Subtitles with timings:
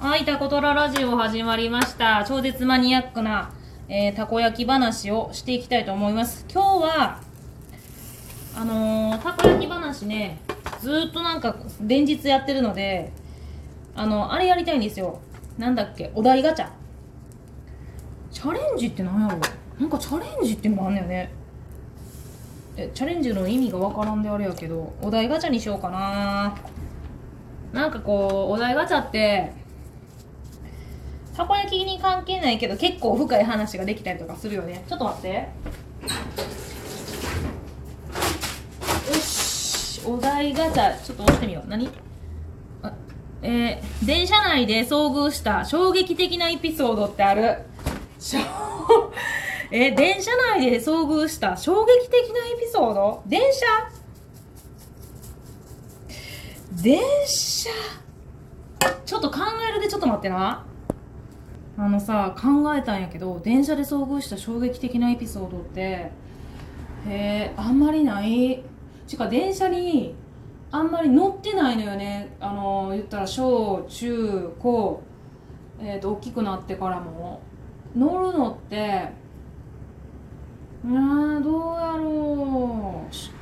[0.00, 2.24] はい、タコトララジオ始まりました。
[2.26, 3.50] 超絶マニアックな、
[3.86, 6.46] えー、たこ焼き話をしていきたいと思います。
[6.50, 7.20] 今日は、
[8.56, 10.40] あのー、たこ焼き話ね、
[10.80, 13.12] ずっとなんか連日やってるので、
[13.94, 15.20] あの、あれやりたいんですよ。
[15.58, 16.70] なんだっけ、お題ガチャ。
[18.30, 19.38] チャレンジって何やろ？
[19.78, 21.30] なんかチャレンジってのもあんのよね。
[22.78, 26.56] え、チャレンジの意味がわからんであれやけど、お題ガチャにしようかな
[27.74, 29.59] なんかこう、お題ガチャって、
[31.40, 34.84] たこ焼きに関係ないけど結構深い話ができたりとかするよね。
[34.86, 35.28] ちょっと待って。
[35.28, 35.46] よ
[39.14, 40.02] し。
[40.06, 41.68] お題ガチャちょっと押してみよう。
[41.68, 41.88] 何？
[42.82, 42.92] あ
[43.40, 47.62] えー、電車内で遭遇した衝撃的なエピソードってある。
[49.72, 53.22] えー、電車内で遭遇した衝撃的なエピソード？
[53.26, 53.66] 電車？
[56.82, 57.70] 電車？
[59.06, 60.66] ちょっと考えるでちょっと待ってな。
[61.82, 66.12] あのさ考えたんやけど電車で遭遇した衝撃的なエピソードってへ
[67.08, 68.62] えあんまりない？
[69.06, 70.14] ちか電車に
[70.70, 72.36] あんまり乗ってないのよね。
[72.38, 75.02] あの言ったら小中高
[75.80, 77.40] えーと、大きくなってからも。
[77.96, 79.08] 乗るのって
[80.84, 83.39] なあどうやろう。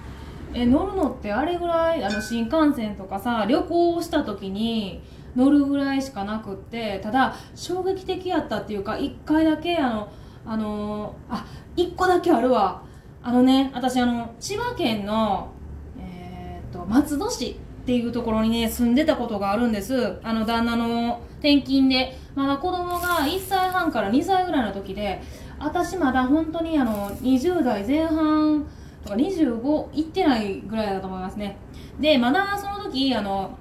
[0.54, 5.02] え乗るのってあれぐらいあの新幹線とかさ旅行した時に
[5.36, 10.12] 乗るぐらいしかなくってただ衝撃的やったっていうか1回だけあの
[10.44, 11.46] あのあ
[11.76, 12.82] 1個だけあるわ。
[13.20, 15.52] あのね私あの千葉県の、
[15.98, 20.18] えー、っと松戸市っていうところにね住んでたことがあるんです。
[20.22, 22.16] あの旦那の転勤で。
[22.38, 25.20] まだ子供が1歳半から2歳ぐらいの時で
[25.58, 28.64] 私まだ本当にあの20代前半
[29.02, 31.56] とか25いってないぐらいだと思いますね。
[32.00, 33.56] でまだその時あの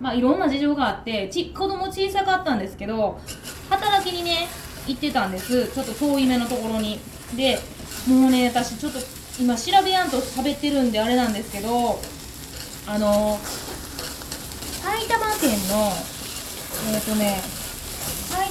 [0.00, 3.20] まあ、いろんな事情があってち子供小さかったんですけど
[3.68, 4.48] 働きにね
[4.86, 5.68] 行ってたんです。
[5.68, 6.98] ちょっと遠い目のところに。
[7.36, 7.58] で
[8.08, 8.98] もうね私ちょっと
[9.38, 12.00] 今調べやんと喋ってるんであれなんですけど
[12.86, 15.92] あの埼玉県の
[16.92, 17.40] えっ、ー、とね
[18.30, 18.48] はい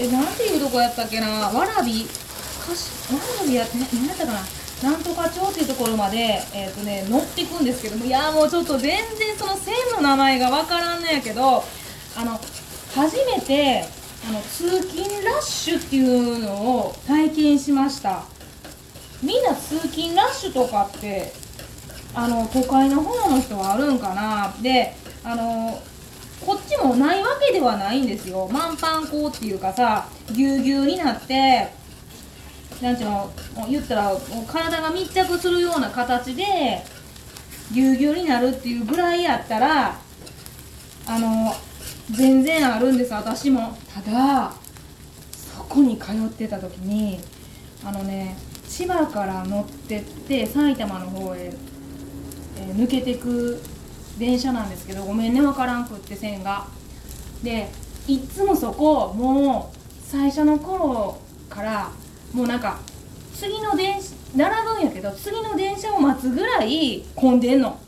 [0.00, 4.61] えー、なんていうとこやったっけなわらびかしわらびやって何やったかな。
[4.82, 6.16] なんとか町っていうところまで、
[6.54, 11.62] えーとね、乗っていくんですけどもいやもうちょっと全然その線の名前がわからんのやけど
[12.16, 12.38] あの
[12.94, 13.84] 初めて
[14.28, 18.24] あの通勤ラッシュっていうのを体験しました。
[19.22, 21.32] みんな通勤ラッシュとかって
[22.14, 24.54] あの都会の方の人はあるんかな。
[24.60, 24.94] で
[25.24, 25.80] あの
[26.44, 28.48] こっちもないわけではないんですよ。
[28.52, 31.68] 満帆校っていうかさぎゅうぎゅうになって
[32.82, 33.30] なんていうの
[33.70, 34.12] 言ったら
[34.46, 36.44] 体が密着するような形で
[37.72, 39.96] ぎゅうぎゅうになるっていうぐらいやったら
[41.06, 41.54] あの
[42.10, 43.78] 全然あるんです私も。
[43.94, 44.52] ただ
[45.54, 47.20] そこに通ってた時に
[47.84, 48.36] あのね
[48.68, 51.52] 千葉から乗ってって埼玉の方へ、
[52.58, 53.62] えー、抜けてく
[54.18, 56.66] 電車なんですけどごめんね分からんくって線が。
[57.44, 57.68] で
[58.08, 61.20] いっつもそこもう最初の頃
[62.32, 62.78] もうなんか
[63.34, 67.78] 次の電車並ぶんやけど次の電車を待つぐらい混んでんの。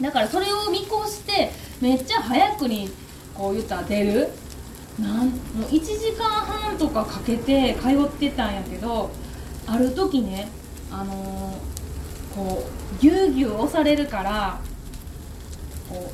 [0.00, 2.90] だからそれを見越してめっちゃ早くに
[3.34, 4.28] こう言ったら出る。
[5.00, 9.10] なんもう1時間半とかかけて通ってたんやけど
[9.66, 10.48] ある時ね
[10.92, 12.62] あのー、こ
[12.96, 14.60] うぎゅうぎゅう押されるから
[15.88, 16.12] こ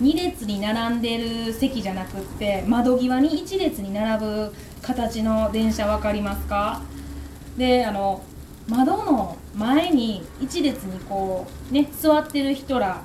[0.00, 6.80] う2列に並んでる席じゃなくって窓際に1列に並ぶ形の電車分かりますか？
[7.56, 8.22] であの
[8.68, 13.04] 窓の前に一列にこうね座ってる人ら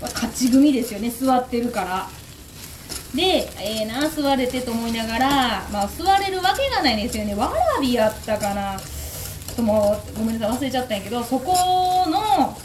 [0.00, 1.10] 勝ち組ですよね。
[1.10, 2.08] 座ってるから。
[3.14, 3.22] で
[3.60, 5.28] ええー、な座れてと思いながら、
[5.70, 7.34] まあ、座れるわけがないんですよね。
[7.34, 8.78] わらびやったかな。
[8.78, 11.52] ちょっともうごめんなさい忘れちゃったんやけどそこ
[12.08, 12.56] の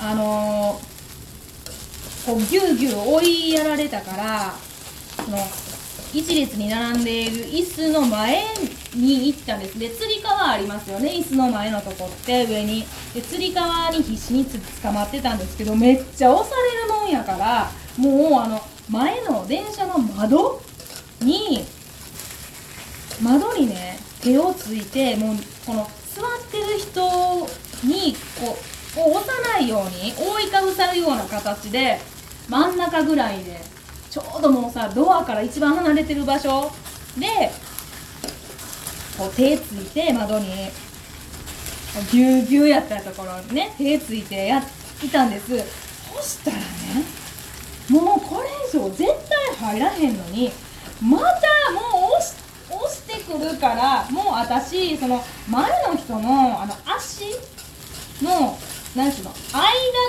[0.00, 4.54] あのー、こうギュうギュう追いやられたから
[5.22, 5.36] その
[6.14, 8.44] 一列に並んでいる椅子の前
[8.98, 9.78] に行ったんです。
[9.78, 11.10] でつり革ありますよね。
[11.10, 12.84] 椅子の前のとこって上に。
[13.14, 18.60] でつり革に必死につ捕まってたんですけどめっちゃ押されるもんやからもうあの
[18.90, 20.60] 前の電車の窓
[21.20, 21.64] に
[23.22, 25.36] 窓にね手をついてもう
[25.66, 27.00] この座ってる人
[27.86, 28.56] にこ
[28.96, 31.98] う押さないように覆いかぶさるような形で
[32.48, 33.60] 真ん中ぐらいで
[34.10, 36.70] ちょうどもうさドアから一番離れてる場所
[37.18, 37.50] で
[39.18, 40.46] こう手ついて窓に
[42.12, 44.62] ぎゅうぎゅうやったところにね手ついてや
[45.02, 45.58] いたんです。
[46.14, 46.62] そしたらね
[47.90, 49.04] もうこれ以上絶
[49.58, 50.50] 対入らへんのに
[51.02, 51.24] また
[51.72, 52.34] もう押し
[52.70, 57.24] 押してくるからもう私その前の人のあの足
[58.22, 58.58] の
[58.94, 59.32] なんていうの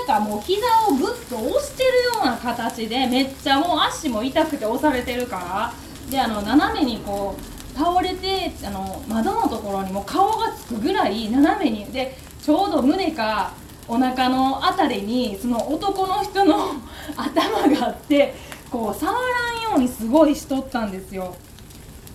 [0.06, 5.72] 間かもう膝をぐっと押してるような形でめっちゃもう足も痛くて押されてるから
[6.10, 13.52] であの斜めにこう倒れてあの窓のところにも顔がつくぐらい斜めにでちょうど胸か
[13.88, 16.56] お腹の辺りにその男の人の
[17.16, 18.34] 頭があって
[18.70, 21.34] こう触らんようにすごいしとったんですよ。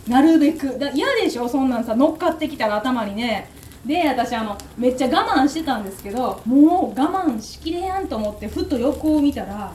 [0.07, 0.77] なるべく。
[0.79, 1.49] だ嫌でしょ？
[1.49, 3.49] そんなんさ乗っかってきたら頭にね。
[3.85, 9.73] で私あのめっちゃ我慢してたんですけどもう我慢しきれやんと思ってふっと横を見たら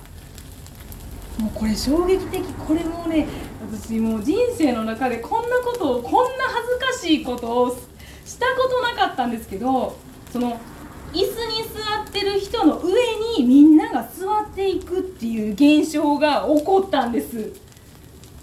[1.38, 2.43] もうこれ衝撃的。
[2.67, 3.27] これもね
[3.72, 7.76] 私もう人生の中でこんなことをこんな恥ずかしいことを
[8.25, 9.96] したことなかったんですけど
[10.32, 10.58] その
[11.12, 12.93] 椅子に座ってる人の上
[13.38, 17.52] にみんなが座っていくっていう現象が起こったんです。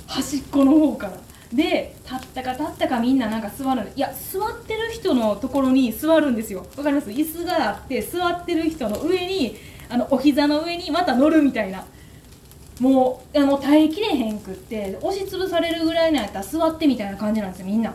[0.06, 1.14] 端っこの方から。
[1.54, 6.66] で立ったか立ったかみんななんか座るいや座ってる人のところに座るんですよ。
[6.76, 7.10] わかります？
[7.10, 9.56] 椅子があって座ってる人の上に
[9.90, 11.86] あのお膝の上にまた乗るみたいな。
[12.80, 17.94] もうあの耐えきれへんくって押しつぶされるぐらいのやったら座ってみたいな感じなんですよみんな。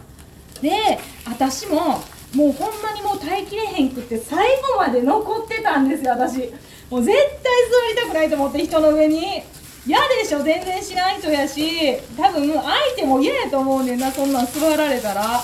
[0.60, 2.02] で私も
[2.34, 6.52] もうほんまにもう耐えきれへんくって最後まで残ってたんですよ私。
[6.90, 9.42] もう絶対座りたくないと思って人の上に。
[9.84, 11.96] 嫌でしょ全然知らん人やし。
[12.16, 15.42] 多分相手も嫌やと思うねんなそんなん座られたら。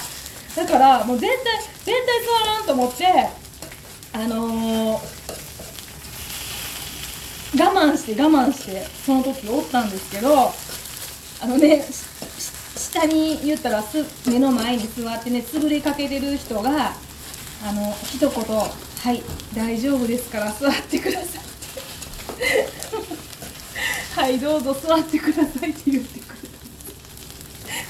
[0.56, 1.94] だからもう絶対絶対
[2.24, 3.06] 座らんと思って
[4.12, 4.57] あのー
[7.58, 10.52] 我慢して我慢してその時おったんですけど
[11.42, 11.84] あのね
[12.76, 16.92] 下に言ったらす目の前に座ってね潰れかけてる人が
[17.66, 19.22] あの一言「はい
[19.54, 21.38] 大丈夫ですから座ってください」って。
[24.20, 26.48] はいどうぞ座ってください」って言ってくれ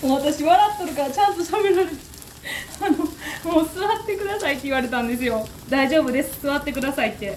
[0.01, 2.09] た私笑っとるからちゃんと喋られて。
[2.81, 5.47] あのもう座ってくださいって言われたんですよ。
[5.69, 7.37] 大丈夫です座ってくださいって。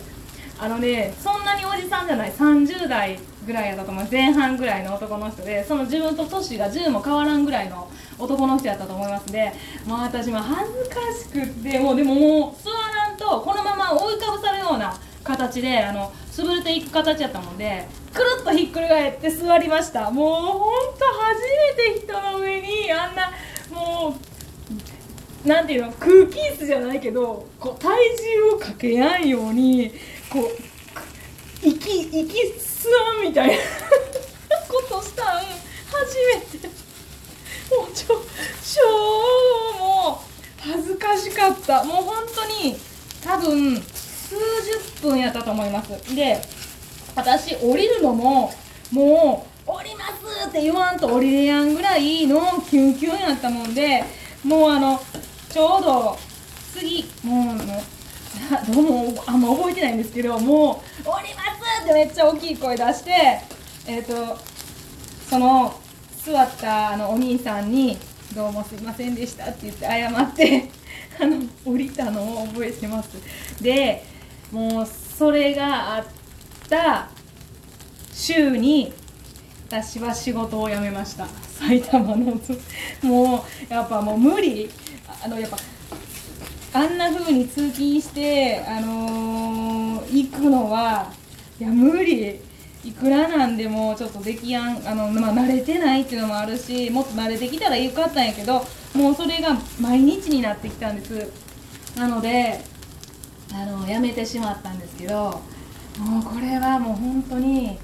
[0.62, 3.18] あのねそんなにおじさんじゃない30代
[3.48, 4.14] ぐらいやったと思います。
[4.14, 9.52] 前半ぐらいの男の人でその自分と年が10も変わらんぐらいの男の人やったと思いますで
[9.88, 20.12] もう私も恥ずかしくってもうでももう座らんとこのまま追いかぶさるような形であの潰れていく形やったもんでくるっとひっくり返って座りました。
[20.12, 21.42] もうほんと初
[21.80, 23.32] めて人の上にあんな
[23.72, 24.16] も
[25.46, 27.98] うなんていうの空気椅子じゃないけどこう体
[28.48, 29.92] 重をかけやんように
[30.32, 33.56] こう息息吸わんみたいな
[34.68, 36.92] ことしたん初めて。
[37.72, 38.22] もうちょ
[38.76, 40.22] 超も
[40.68, 41.84] う恥ずかしかった。
[41.86, 42.78] もう本当に
[43.24, 44.36] 多分数
[45.00, 46.16] 十分やったと思います。
[46.16, 46.42] で
[47.16, 48.54] 私降りるのも
[48.92, 54.04] もう降りますって言わんと降りれやんぐらいのキュンキュンやったもんで
[54.44, 55.02] もうあの
[55.50, 56.18] ちょうど
[56.74, 58.01] 次もう
[58.72, 61.42] もうあんま覚えてないんですけどもう「降りま
[61.80, 63.12] す!」ってめっちゃ大きい声出して
[63.88, 64.38] えっ、ー、と
[65.30, 65.74] その
[66.24, 67.98] 座ったあのお兄さんに
[68.36, 70.70] 「どうもすいませんでした」って言って謝って
[71.20, 73.10] あの降りたのを覚えてます。
[73.62, 74.06] で
[74.52, 76.06] もうそれがあっ
[76.70, 77.10] た
[78.14, 78.94] 週に
[79.68, 81.28] 私は仕事を辞めました。
[81.58, 82.40] 埼玉の。
[83.04, 84.70] もうやっぱもう無理。
[85.24, 85.58] あのやっぱ
[86.74, 91.12] あんな風に通勤してあのー、行くのは
[91.60, 92.40] いや無理。
[92.84, 101.32] いくらなんでもちょっとできやんあの、まあ、慣れてないっていうのもあるしもっと慣れてきたらよかったんやけどもうそれが毎日になってきたんです。
[101.96, 102.60] なので
[103.54, 105.42] あのやめてしまったんですけど
[106.00, 107.78] もうこれはもう本当に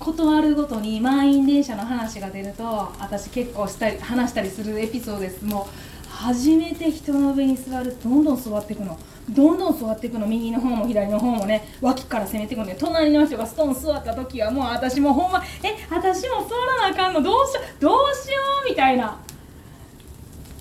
[0.00, 2.64] 断るごとに満員電車の話が出ると
[2.98, 5.44] 私結構したり話したりするエピソードです。
[5.44, 5.93] もう
[6.24, 8.98] 初めて人の上に座るどんどん座っていくの。
[9.28, 10.26] どんどん座っていくの。
[10.26, 11.68] 右の方も左の方もね。
[11.82, 12.66] 脇から攻めていくの。
[12.66, 17.20] で隣の人がストーン座った時はもう私もほんまえ私も座らなあかんの。
[17.20, 17.80] どうしよう。
[17.82, 19.20] どうしようみたいな。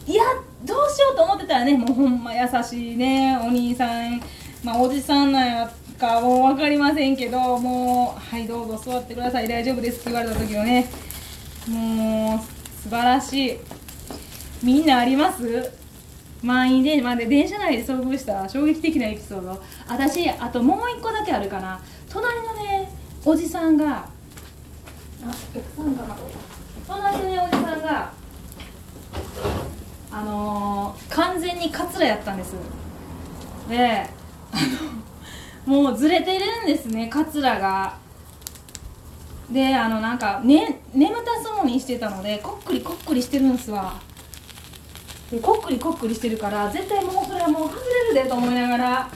[0.05, 0.23] いや
[0.65, 4.21] どうしようと思ってたらねもうほんま優しいねお兄さん。
[4.65, 9.47] まあおじさんなんやかもう分かりませんけどもうはいどうぞ座ってください。
[9.47, 10.89] 大丈夫ですって言われた時はね
[11.69, 12.39] もう
[12.81, 13.57] 素晴らしい。
[14.63, 15.71] みんなあります？
[16.41, 19.61] 満員で、まで電車内で遭遇した衝撃的なエピソード。
[19.89, 21.79] 私あともう一個だけあるかな。
[22.09, 22.89] 隣のね
[23.25, 24.07] おじさんがあ
[25.77, 26.15] おさんかな？
[26.87, 28.13] 隣のねおじさんが
[30.11, 32.55] あのー、完全にカツラやったんです。
[33.69, 34.07] で
[34.51, 34.57] あ
[35.67, 37.97] のもうずれてるんですねカツラが。
[39.51, 44.01] であのなんか、ね、眠たそうにしてたのでこっくりこっくりしてるんすわ。
[45.33, 47.79] でこっくりこっくりしてるから絶対もうそれはもう外
[48.13, 49.09] れるでと思いながら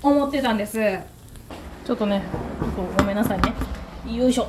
[0.00, 0.78] 思ってたんです。
[1.84, 2.22] ちょっとね
[2.60, 3.52] ちょっとごめんなさいね。
[4.16, 4.46] よいしょ。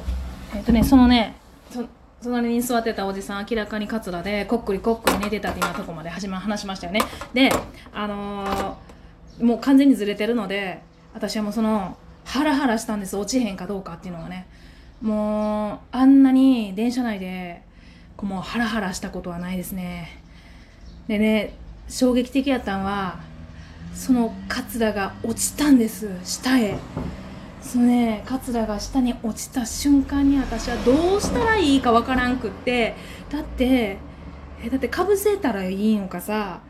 [0.55, 1.35] えっ、とねそのね
[1.71, 1.83] そ
[2.21, 7.01] 隣に座ってたおじさん明らかにカツラでこっくりこっくり寝てたって今とこまで始ま話しましたよね。
[7.33, 7.49] で
[7.91, 8.91] あのー
[9.43, 10.83] もう完全にずれてるので
[11.15, 13.17] 私はもうそのハラハラしたんです。
[13.17, 14.45] 落ちへんかどうかっていうのがね。
[15.01, 17.63] もうあんなに電車内で
[18.15, 20.21] こうもうハラハラしたことはないですね。
[21.11, 21.53] でね
[21.89, 23.19] 衝撃的やったんは
[23.93, 26.77] そのカツラが落ちたんです下へ。
[27.61, 32.95] そのねカツラが下に落ちた瞬間に私はどうしたらいいかわからんくって
[33.29, 33.97] だって
[34.63, 36.61] えだってかぶせたらいいのかさ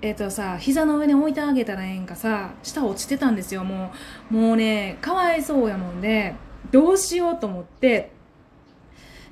[0.00, 3.92] えっ、とさ膝の上に置いてあげたらええんかさ下落ちてたんですよも
[4.30, 4.34] う。
[4.34, 6.34] もうねかわいそうやもんで
[6.70, 8.10] どうしようと思って。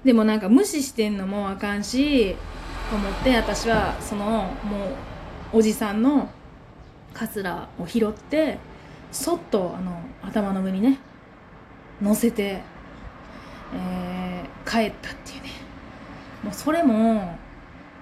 [0.05, 2.37] でもなんか無視してんのもあかんし
[2.97, 4.49] 思って私はそのも
[5.53, 6.29] うおじさんの
[7.13, 8.59] カツラを拾って
[9.11, 10.99] そっとあの頭の上にね
[12.01, 12.61] 乗せて、
[13.75, 15.51] えー帰ったっていうね。
[16.45, 17.37] もうそれも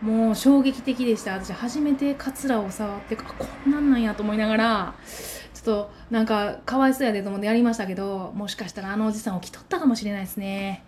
[0.03, 1.33] もう衝撃的でした。
[1.33, 4.95] 私初めてカツラを触ってあこんなんなんやと思いながら
[5.55, 10.85] ちょっとなんかかわいそうやでと思ってやりましたけどもしかしたらあのおじさんを着とったかもしれないですね。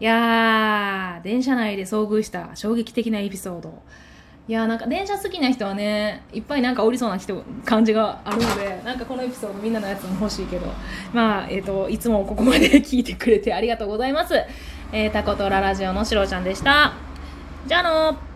[0.00, 3.82] いやー電車内で遭遇した衝撃的なエピソード。
[4.46, 10.66] いやーなんか電車好きな人はねいっぱいなんかおりそうな人感じがあるのでなんかこのエピソードみんなのやつも欲しいけど。
[11.12, 14.34] まあえっ、といつもここまで聞いてくれてありがとうございます。
[14.92, 16.92] えー、タコトララジオのしろちゃんでした。
[17.66, 18.33] じゃあのー。